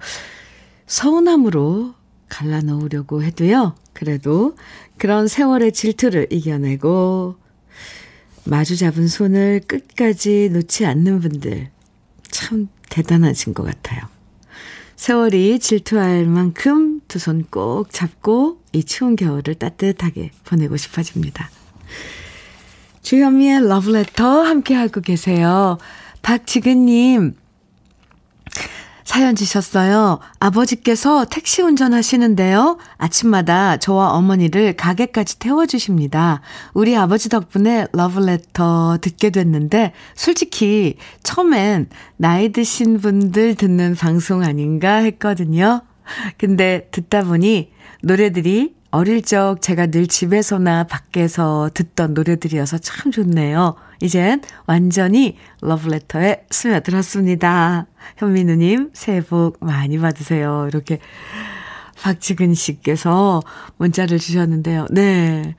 [0.86, 1.94] 서운함으로
[2.30, 3.76] 갈라놓으려고 해도요.
[3.94, 4.56] 그래도
[4.98, 7.36] 그런 세월의 질투를 이겨내고
[8.46, 11.70] 마주 잡은 손을 끝까지 놓지 않는 분들
[12.30, 14.02] 참 대단하신 것 같아요.
[14.96, 21.50] 세월이 질투할 만큼 두 손 꼭 잡고 이 추운 겨울을 따뜻하게 보내고 싶어집니다.
[23.02, 25.78] 주현미의 러브레터 함께하고 계세요.
[26.28, 27.36] 박지근님,
[29.06, 30.20] 사연 주셨어요.
[30.42, 32.80] 아버지께서 택시 운전하시는데요.
[32.98, 36.42] 아침마다 저와 어머니를 가게까지 태워주십니다.
[36.74, 41.88] 우리 아버지 덕분에 러브레터 듣게 됐는데, 솔직히 처음엔
[42.18, 45.84] 나이 드신 분들 듣는 방송 아닌가 했거든요.
[46.38, 53.78] 근데 듣다 보니 노래들이 어릴 적 제가 늘 집에서나 밖에서 듣던 노래들이어서 참 좋네요.
[54.02, 57.88] 이젠 완전히 러브레터에 스며들었습니다.
[58.18, 60.66] 현민우님, 새해 복 많이 받으세요.
[60.68, 61.00] 이렇게
[62.02, 63.42] 박지근 씨께서
[63.78, 64.88] 문자를 주셨는데요.
[64.92, 65.56] 네.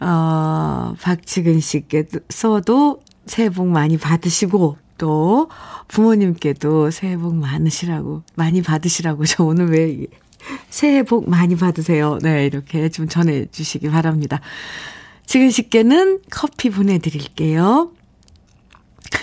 [0.00, 5.48] 어, 박지근 씨께서도 새해 복 많이 받으시고, 또
[5.88, 10.06] 부모님께도 새해 복 많으시라고, 많이 받으시라고, 저 오늘 왜
[10.70, 12.18] 새해 복 많이 받으세요.
[12.20, 14.40] 네, 이렇게 좀 전해주시기 바랍니다.
[15.32, 17.90] 지근 씨께는 커피 보내드릴게요.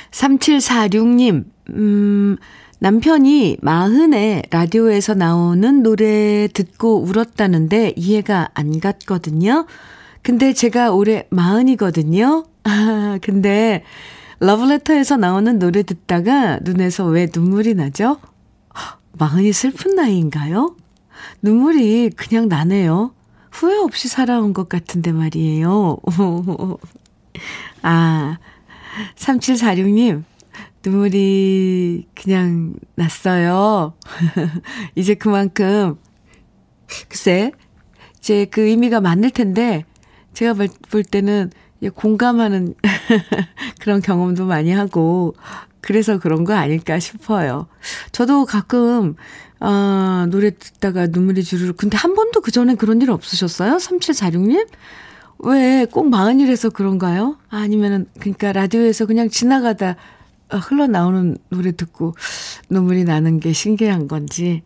[0.09, 2.35] 3746님, 음,
[2.79, 9.67] 남편이 마흔에 라디오에서 나오는 노래 듣고 울었다는데 이해가 안 갔거든요.
[10.23, 12.43] 근데 제가 올해 마흔이거든요.
[12.63, 13.83] 아, 근데
[14.39, 18.17] 러브레터에서 나오는 노래 듣다가 눈에서 왜 눈물이 나죠?
[19.19, 20.75] 마흔이 슬픈 나이인가요?
[21.43, 23.13] 눈물이 그냥 나네요.
[23.51, 25.97] 후회 없이 살아온 것 같은데 말이에요.
[27.81, 28.37] 아,
[29.15, 30.23] 3746님,
[30.85, 33.93] 눈물이 그냥 났어요.
[34.95, 35.95] 이제 그만큼,
[37.07, 37.51] 글쎄,
[38.19, 39.85] 이제 그 의미가 맞을 텐데,
[40.33, 40.53] 제가
[40.89, 41.51] 볼 때는
[41.95, 42.75] 공감하는
[43.79, 45.35] 그런 경험도 많이 하고,
[45.81, 47.67] 그래서 그런 거 아닐까 싶어요.
[48.11, 49.15] 저도 가끔,
[49.59, 51.77] 아, 노래 듣다가 눈물이 주르륵.
[51.77, 53.75] 근데 한 번도 그 전에 그런 일 없으셨어요?
[53.77, 54.67] 3746님?
[55.39, 57.37] 왜 꼭 마흔이라서 그런가요?
[57.49, 59.95] 아니면은, 그러니까 라디오에서 그냥 지나가다
[60.49, 62.15] 흘러나오는 노래 듣고
[62.69, 64.63] 눈물이 나는 게 신기한 건지.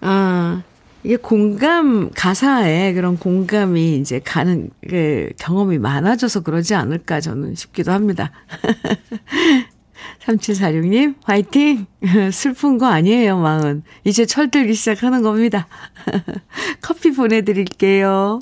[0.00, 0.62] 아,
[1.04, 8.30] 이게 공감, 가사에 그런 공감이 이제 가는, 그 경험이 많아져서 그러지 않을까 저는 싶기도 합니다.
[10.24, 11.86] 3746님, 화이팅!
[12.32, 13.82] 슬픈 거 아니에요, 마흔.
[14.04, 15.66] 이제 철들기 시작하는 겁니다.
[16.80, 18.40] 커피 보내드릴게요.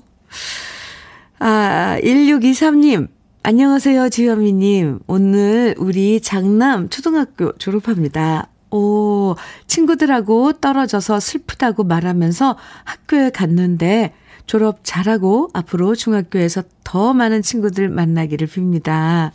[1.39, 3.09] 아, 1623님,
[3.43, 5.01] 안녕하세요, 지현미님.
[5.07, 8.49] 오늘 우리 장남 초등학교 졸업합니다.
[8.71, 14.13] 오, 친구들하고 떨어져서 슬프다고 말하면서 학교에 갔는데
[14.47, 19.33] 졸업 잘하고 앞으로 중학교에서 더 많은 친구들 만나기를 빕니다.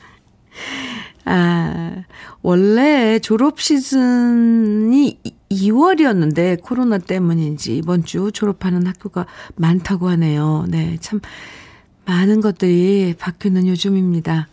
[1.26, 2.04] 아,
[2.42, 5.20] 원래 졸업 시즌이
[5.52, 10.66] 2월이었는데 코로나 때문인지 이번 주 졸업하는 학교가 많다고 하네요.
[10.68, 11.20] 네, 참
[12.06, 14.48] 많은 것들이 바뀌는 요즘입니다.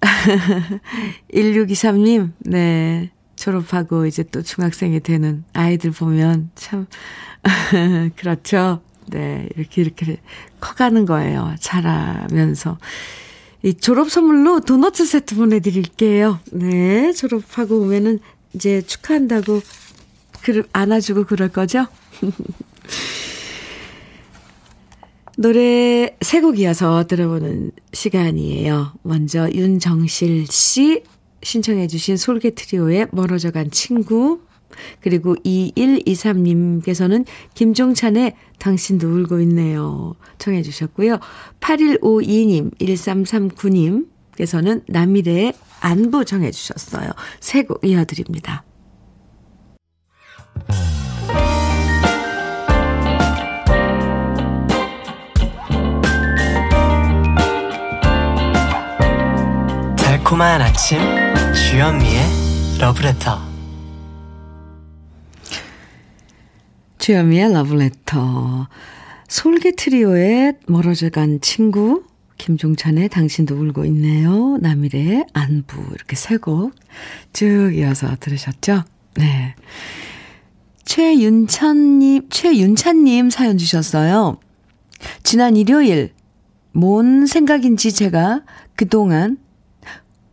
[1.32, 3.10] 1623님, 네.
[3.36, 6.86] 졸업하고 이제 또 중학생이 되는 아이들 보면 참,
[8.16, 8.80] 그렇죠.
[9.08, 9.48] 네.
[9.56, 10.16] 이렇게, 이렇게
[10.60, 11.54] 커가는 거예요.
[11.60, 12.78] 자라면서.
[13.62, 16.40] 이 졸업 선물로 도넛 세트 보내드릴게요.
[16.52, 17.12] 네.
[17.12, 18.20] 졸업하고 오면은
[18.54, 19.60] 이제 축하한다고
[20.42, 21.86] 그 안아주고 그럴 거죠?
[25.38, 28.92] 노래 세 곡 이어서 들어보는 시간이에요.
[29.02, 31.02] 먼저 윤정실 씨
[31.42, 34.40] 신청해 주신 솔개 트리오의 멀어져 간 친구
[35.00, 37.24] 그리고 2123님께서는
[37.54, 40.14] 김종찬의 당신도 울고 있네요.
[40.38, 41.18] 청해 주셨고요.
[41.60, 47.10] 8152님, 1339님께서는 남일의 안부 정해 주셨어요.
[47.40, 48.64] 세 곡 이어드립니다.
[59.96, 60.98] 달콤한 아침
[61.54, 63.45] 주현미의 러브레터
[67.06, 68.66] 주현미의 러브레터
[69.28, 72.02] 솔개 트리오의 멀어져간 친구
[72.36, 74.56] 김종찬의 당신도 울고 있네요.
[74.60, 76.74] 남일의 안부 이렇게 세 곡
[77.32, 78.82] 쭉 이어서 들으셨죠?
[79.18, 79.54] 네.
[80.84, 84.40] 최윤찬님, 최윤찬님 사연 주셨어요.
[85.22, 86.12] 지난 일요일,
[86.72, 88.42] 뭔 생각인지 제가
[88.74, 89.38] 그동안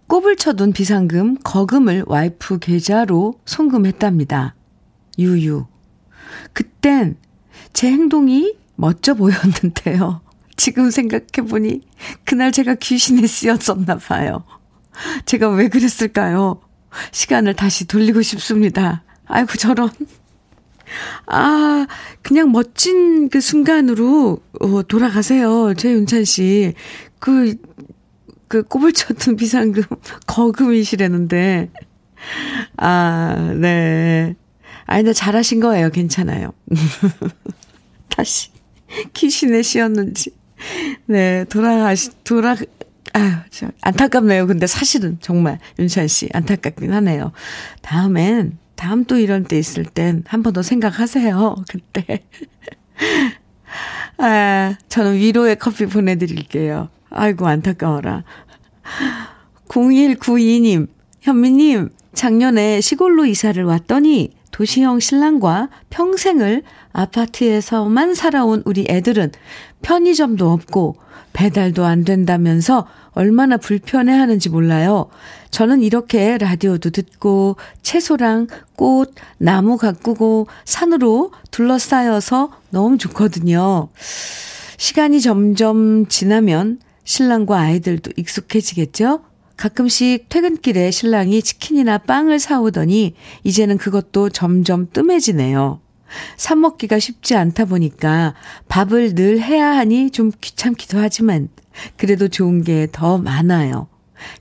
[0.08, 4.56] 꼽을 쳐둔 비상금, 거금을 와이프 계좌로 송금했답니다.
[5.20, 5.68] 유유.
[6.54, 7.18] 그땐
[7.74, 10.22] 제 행동이 멋져 보였는데요.
[10.56, 11.82] 지금 생각해보니
[12.26, 14.44] 그날 제가 귀신에 쓰였었나 봐요.
[15.26, 16.62] 제가 왜 그랬을까요?
[17.12, 19.04] 시간을 다시 돌리고 싶습니다.
[19.26, 19.90] 아이고, 저런.
[21.26, 21.88] 아,
[22.22, 25.74] 그냥 멋진 그 순간으로 어, 돌아가세요.
[25.74, 26.74] 최윤찬 씨.
[27.20, 27.56] 그,
[28.48, 29.84] 그 꼽을 쳤던 비상금
[30.28, 31.72] 거금이시라는데.
[32.78, 34.36] 아, 네.
[34.86, 35.90] 아니, 근데 잘하신 거예요.
[35.90, 36.54] 괜찮아요.
[38.10, 38.50] 다시
[39.14, 40.32] 귀신에 씌었는지.
[41.08, 42.56] 네, 돌아가시, 돌아,
[43.14, 44.48] 아유, 저, 안타깝네요.
[44.48, 47.32] 근데 사실은 정말 윤찬 씨 안타깝긴 하네요.
[47.82, 51.56] 다음엔, 다음 또 이런 때 있을 땐 한 번 더 생각하세요.
[51.70, 52.24] 그때.
[54.18, 56.90] 아, 저는 위로의 커피 보내드릴게요.
[57.10, 58.24] 아이고, 안타까워라.
[59.68, 60.88] 0192님,
[61.22, 69.32] 현미님, 작년에 시골로 이사를 왔더니 도시형 신랑과 평생을 아파트에서만 살아온 우리 애들은
[69.82, 70.95] 편의점도 없고
[71.34, 75.10] 배달도 안 된다면서 얼마나 불편해 하는지 몰라요.
[75.49, 83.89] 저는 이렇게 라디오도 듣고 채소랑 꽃, 나무 가꾸고 산으로 둘러싸여서 너무 좋거든요.
[84.78, 89.22] 시간이 점점 지나면 신랑과 아이들도 익숙해지겠죠?
[89.64, 95.80] 가끔씩 퇴근길에 신랑이 치킨이나 빵을 사오더니 이제는 그것도 점점 뜸해지네요.
[96.36, 98.34] 사 먹기가 쉽지 않다 보니까
[98.68, 101.47] 밥을 늘 해야 하니 좀 귀찮기도 하지만
[101.95, 103.88] 그래도 좋은 게 더 많아요.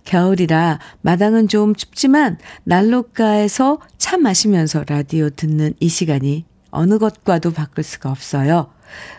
[0.04, 8.10] 겨울이라 마당은 좀 춥지만 난로가에서 차 마시면서 라디오 듣는 이 시간이 어느 것과도 바꿀 수가
[8.10, 8.72] 없어요.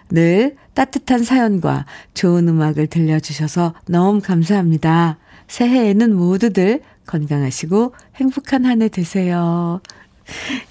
[0.09, 5.17] 늘 따뜻한 사연과 좋은 음악을 들려주셔서 너무 감사합니다.
[5.53, 9.81] 새해에는 모두들 건강하시고 행복한 한 해 되세요.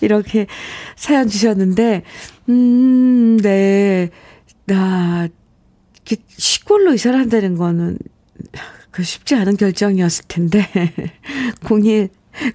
[0.01, 0.47] 이렇게
[0.97, 2.03] 사연 주셨는데,
[2.49, 4.11] 음, 네.
[4.67, 5.29] 나,
[6.37, 7.97] 시골로 이사를 한다는 거는
[8.91, 10.67] 그 쉽지 않은 결정이었을 텐데,
[11.63, 12.09] 01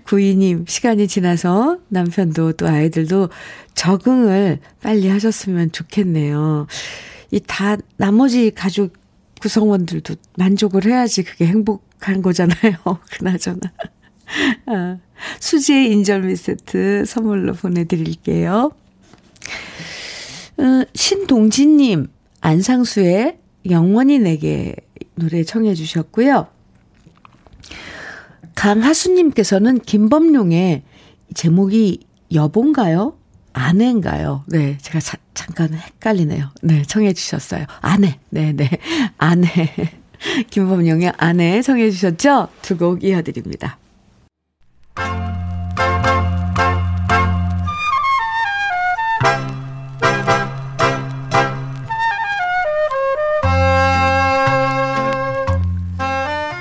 [0.03, 3.29] 구이님, 시간이 지나서 남편도 또 아이들도
[3.73, 6.67] 적응을 빨리 하셨으면 좋겠네요.
[7.31, 8.93] 이 다, 나머지 가족
[9.39, 12.73] 구성원들도 만족을 해야지 그게 행복한 거잖아요.
[13.11, 13.59] 그나저나.
[14.65, 14.97] 아,
[15.39, 18.71] 수지의 인절미 세트 선물로 보내드릴게요.
[20.59, 22.07] 음, 신동진님,
[22.41, 23.37] 안상수의
[23.69, 24.75] 영원히 내게
[25.15, 26.47] 노래 청해 주셨고요.
[28.55, 30.83] 강하수님께서는 김범룡의
[31.35, 31.99] 제목이
[32.33, 33.17] 여본가요?
[33.57, 34.43] 아내인가요?
[34.47, 36.49] 네, 제가 자, 잠깐 헷갈리네요.
[36.61, 37.65] 네, 청해 주셨어요.
[37.81, 38.69] 아내, 네, 네,
[39.17, 39.47] 아내.
[40.49, 42.49] 김범룡의 아내 청해 주셨죠?
[42.61, 43.77] 두 곡 이어드립니다.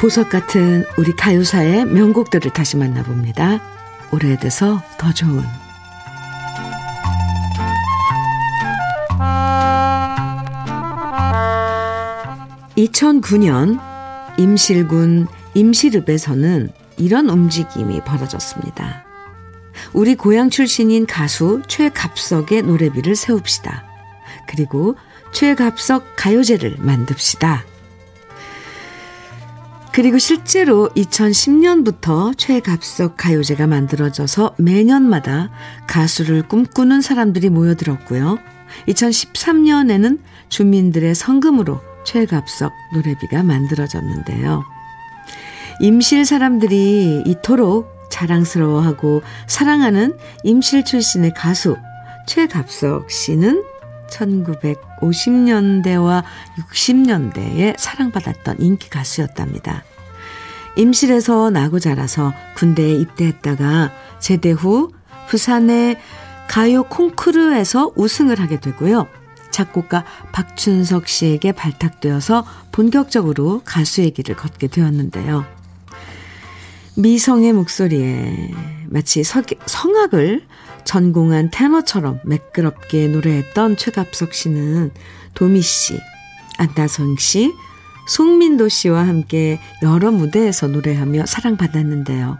[0.01, 3.61] 보석 같은 우리 가요사의 명곡들을 다시 만나봅니다.
[4.13, 5.43] 오래돼서 더 좋은
[12.77, 13.81] 2009년
[14.39, 19.05] 임실군 임실읍에서는 이런 움직임이 벌어졌습니다.
[19.93, 23.85] 우리 고향 출신인 가수 최갑석의 노래비를 세웁시다.
[24.47, 24.97] 그리고
[25.33, 27.65] 최갑석 가요제를 만듭시다.
[29.93, 35.51] 그리고 실제로 2010년부터 최갑석 가요제가 만들어져서 매년마다
[35.87, 38.39] 가수를 꿈꾸는 사람들이 모여들었고요.
[38.89, 40.19] 2013년에는
[40.51, 44.65] 주민들의 성금으로 최갑석 노래비가 만들어졌는데요.
[45.81, 51.77] 임실 사람들이 이토록 자랑스러워하고 사랑하는 임실 출신의 가수
[52.27, 53.63] 최갑석 씨는
[54.11, 56.25] 1950년대와
[56.73, 59.85] 60년대에 사랑받았던 인기 가수였답니다.
[60.77, 64.93] 임실에서 나고 자라서 군대에 입대했다가 제대 후
[65.29, 65.99] 부산의
[66.49, 69.07] 가요 콩쿠르에서 우승을 하게 되고요.
[69.57, 75.47] 작곡가 박춘석 씨에게 발탁되어서 본격적으로 가수의 길을 걷게 되었는데요.
[76.97, 78.51] 미성의 목소리에
[78.89, 80.45] 마치 성악을
[80.85, 84.91] 전공한 테너처럼 매끄럽게 노래했던 최갑석 씨는
[85.33, 85.99] 도미 씨,
[86.59, 87.55] 안다선 씨,
[88.09, 92.37] 송민도 씨와 함께 여러 무대에서 노래하며 사랑받았는데요.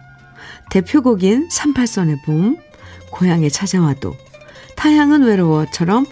[0.71, 2.59] 대표곡인 38선의 봄,
[3.11, 4.15] 고향에 찾아와도,
[4.77, 6.07] 타향은 외로워처럼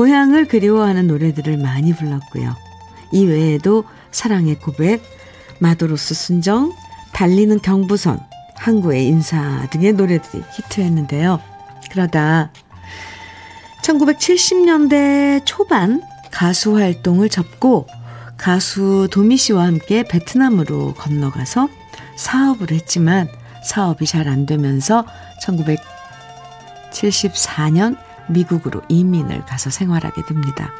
[0.00, 2.56] 고향을 그리워하는 노래들을 많이 불렀고요.
[3.12, 5.02] 이 외에도 사랑의 고백,
[5.58, 6.72] 마도로스 순정,
[7.12, 8.18] 달리는 경부선,
[8.54, 11.38] 항구의 인사 등의 노래들이 히트했는데요.
[11.90, 12.50] 그러다
[13.82, 17.86] 1970년대 초반 가수 활동을 접고
[18.38, 21.68] 가수 도미 씨와 함께 베트남으로 건너가서
[22.16, 23.28] 사업을 했지만
[23.66, 25.04] 사업이 잘 안 되면서
[25.42, 27.98] 1974년
[28.30, 30.72] 미국으로 이민을 가서 생활하게 됩니다.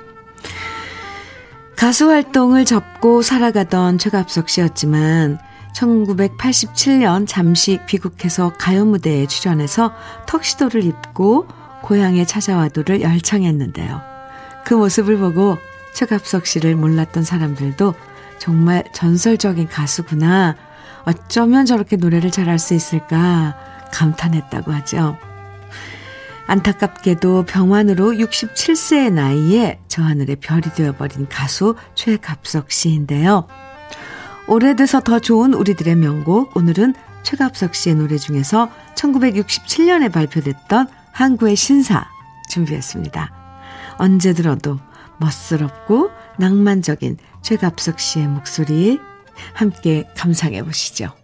[1.77, 5.39] 가수 활동을 접고 살아가던 최갑석 씨였지만
[5.75, 9.93] 1987년 잠시 귀국해서 가요 무대에 출연해서
[10.27, 11.47] 턱시도를 입고
[11.83, 14.03] 고향에 찾아와도를 열창했는데요.
[14.65, 15.57] 그 모습을 보고
[15.95, 17.95] 최갑석 씨를 몰랐던 사람들도
[18.39, 20.57] 정말 전설적인 가수구나.
[21.05, 23.57] 어쩌면 저렇게 노래를 잘할 수 있을까
[23.93, 25.17] 감탄했다고 하죠.
[26.51, 33.47] 안타깝게도 병환으로 67세의 나이에 저 하늘의 별이 되어버린 가수 최갑석 씨인데요.
[34.49, 42.09] 오래돼서 더 좋은 우리들의 명곡, 오늘은 최갑석 씨의 노래 중에서 1967년에 발표됐던 항구의 신사
[42.49, 43.33] 준비했습니다.
[43.99, 44.81] 언제 들어도
[45.21, 48.99] 멋스럽고 낭만적인 최갑석 씨의 목소리
[49.55, 51.20] 함께 감상해 보시죠.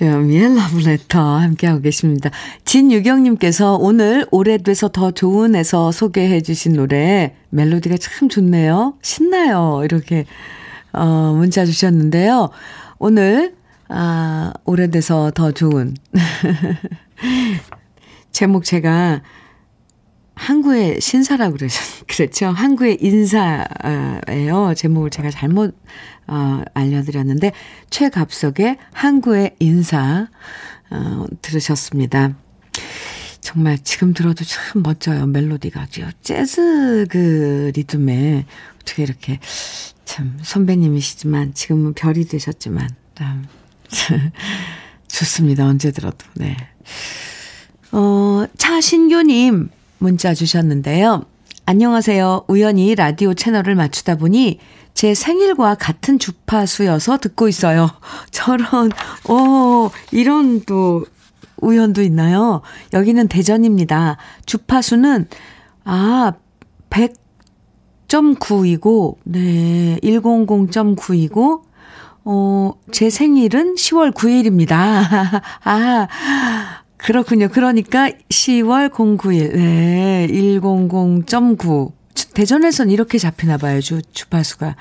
[0.00, 2.30] 주현미의 러브레터 함께하고 계십니다.
[2.64, 8.94] 진유경님께서 오늘 오래돼서 더 좋은에서 소개해 주신 노래 멜로디가 참 좋네요.
[9.02, 9.82] 신나요.
[9.84, 10.24] 이렇게
[10.94, 12.48] 어, 문자 주셨는데요.
[12.98, 13.54] 오늘
[13.90, 15.94] 아, 오래돼서 더 좋은
[18.32, 19.20] 제목 제가
[20.40, 22.46] 항구의 신사라고 그러셨, 그랬죠.
[22.46, 24.72] 항구의 인사예요.
[24.74, 25.76] 제목을 제가 잘못
[26.26, 27.52] 어, 알려드렸는데
[27.90, 30.28] 최갑석의 항구의 인사
[30.90, 32.34] 어, 들으셨습니다.
[33.42, 35.26] 정말 지금 들어도 참 멋져요.
[35.26, 38.46] 멜로디가 아주 재즈 그 리듬에
[38.80, 39.40] 어떻게 이렇게
[40.06, 43.44] 참 선배님이시지만 지금은 별이 되셨지만 참
[45.06, 45.66] 좋습니다.
[45.66, 46.56] 언제 들어도 네.
[47.92, 49.68] 어, 차신규님
[50.00, 51.24] 문자 주셨는데요.
[51.66, 52.46] 안녕하세요.
[52.48, 54.58] 우연히 라디오 채널을 맞추다 보니
[54.94, 57.90] 제 생일과 같은 주파수여서 듣고 있어요.
[58.32, 58.90] 저런,
[59.28, 61.04] 오, 이런 또
[61.58, 62.62] 우연도 있나요?
[62.94, 64.16] 여기는 대전입니다.
[64.46, 65.28] 주파수는,
[65.84, 66.32] 아,
[66.88, 71.62] 100.9이고, 네, 100.9이고,
[72.24, 74.72] 어, 제 생일은 10월 9일입니다.
[75.64, 76.08] 아,
[77.04, 77.48] 그렇군요.
[77.48, 81.92] 그러니까 10월 09일, 네, 100.9.
[82.34, 84.76] 대전에선 이렇게 잡히나 봐요, 주, 주파수가.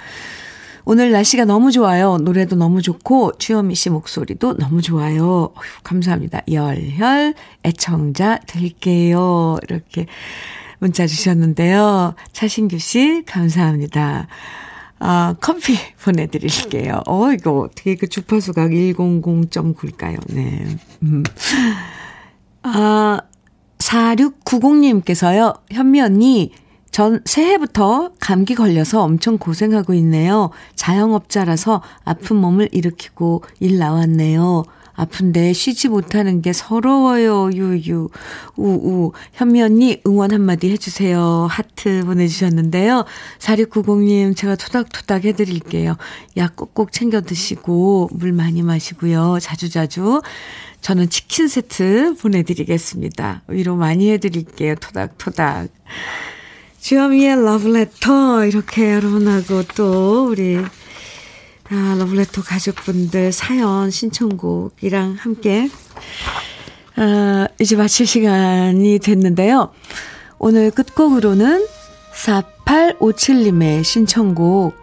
[0.85, 2.17] 오늘 날씨가 너무 좋아요.
[2.17, 5.51] 노래도 너무 좋고, 주현미 씨 목소리도 너무 좋아요.
[5.55, 6.41] 어휴, 감사합니다.
[6.51, 9.57] 열혈 애청자 될게요.
[9.63, 10.07] 이렇게
[10.79, 12.15] 문자 주셨는데요.
[12.33, 14.27] 차신규 씨, 감사합니다.
[14.99, 17.01] 아, 커피 보내드릴게요.
[17.05, 20.19] 어, 이거 어떻게 그 주파수가 100.9일까요?
[20.33, 20.65] 네.
[22.65, 22.71] 음.
[22.71, 23.21] 아,
[23.79, 26.51] 4690님께서요, 현미 언니,
[26.91, 30.49] 전 새해부터 감기 걸려서 엄청 고생하고 있네요.
[30.75, 34.63] 자영업자라서 아픈 몸을 일으키고 일 나왔네요.
[34.99, 37.51] 아픈데 쉬지 못하는 게 서러워요.
[37.53, 38.09] 유유.
[38.57, 39.13] 우우.
[39.31, 41.47] 현미 언니 응원 한마디 해주세요.
[41.49, 43.05] 하트 보내주셨는데요.
[43.39, 45.95] 4690님 제가 토닥토닥 해드릴게요.
[46.35, 49.37] 약 꼭꼭 챙겨 드시고 물 많이 마시고요.
[49.39, 50.21] 자주자주.
[50.81, 53.43] 저는 치킨 세트 보내드리겠습니다.
[53.47, 54.75] 위로 많이 해드릴게요.
[54.75, 55.69] 토닥토닥.
[56.79, 60.57] 주현미의 러브레터 이렇게 여러분하고 또 우리
[61.71, 65.69] 아, 러브레터 가족분들 사연 신청곡이랑 함께
[66.95, 69.71] 아, 이제 마칠 시간이 됐는데요.
[70.39, 71.67] 오늘 끝곡으로는
[72.13, 74.73] 4857님의 신청곡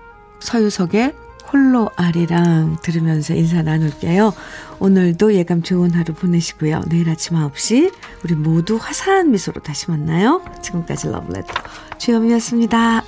[0.41, 1.15] 서유석의
[1.53, 4.33] 홀로 아리랑 들으면서 인사 나눌게요.
[4.79, 6.83] 오늘도 예감 좋은 하루 보내시고요.
[6.89, 7.93] 내일 아침 9시
[8.25, 10.43] 우리 모두 화사한 미소로 다시 만나요.
[10.63, 11.55] 지금까지 러브레터
[11.99, 13.05] 주현미였습니다.